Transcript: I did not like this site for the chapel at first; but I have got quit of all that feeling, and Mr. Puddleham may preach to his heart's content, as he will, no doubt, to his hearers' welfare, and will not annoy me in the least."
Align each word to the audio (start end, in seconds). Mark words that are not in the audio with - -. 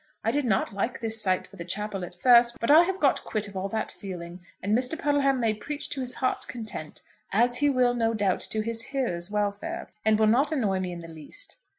I 0.23 0.31
did 0.31 0.45
not 0.45 0.73
like 0.73 0.99
this 0.99 1.21
site 1.21 1.45
for 1.45 1.57
the 1.57 1.63
chapel 1.63 2.03
at 2.03 2.15
first; 2.15 2.57
but 2.59 2.71
I 2.71 2.81
have 2.85 2.99
got 2.99 3.23
quit 3.23 3.47
of 3.47 3.55
all 3.55 3.69
that 3.69 3.91
feeling, 3.91 4.43
and 4.59 4.75
Mr. 4.75 4.97
Puddleham 4.97 5.39
may 5.39 5.53
preach 5.53 5.89
to 5.89 6.01
his 6.01 6.15
heart's 6.15 6.43
content, 6.43 7.03
as 7.31 7.57
he 7.57 7.69
will, 7.69 7.93
no 7.93 8.15
doubt, 8.15 8.39
to 8.49 8.61
his 8.61 8.81
hearers' 8.81 9.29
welfare, 9.29 9.89
and 10.03 10.17
will 10.17 10.25
not 10.25 10.51
annoy 10.51 10.79
me 10.79 10.91
in 10.91 11.01
the 11.01 11.07
least." 11.07 11.57